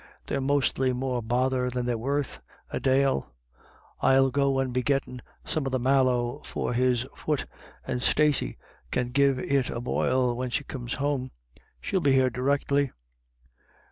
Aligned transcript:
They're 0.25 0.41
mostly 0.41 0.93
more 0.93 1.21
bother 1.21 1.69
than 1.69 1.85
they're 1.85 1.95
worth— 1.95 2.39
a 2.71 2.79
dale. 2.79 3.35
Til 4.03 4.31
go 4.31 4.57
and 4.57 4.73
be 4.73 4.81
gittin' 4.81 5.21
some 5.45 5.67
of 5.67 5.71
the 5.71 5.77
mallow 5.77 6.41
for 6.43 6.73
his 6.73 7.05
fut, 7.15 7.45
and 7.85 8.01
Stacey 8.01 8.57
can 8.89 9.09
give 9.09 9.37
it 9.37 9.69
a 9.69 9.79
boil 9.79 10.35
when 10.35 10.49
she 10.49 10.63
comes 10.63 10.95
home. 10.95 11.27
She'll 11.81 11.99
be 12.01 12.13
here 12.13 12.31
directly." 12.31 12.91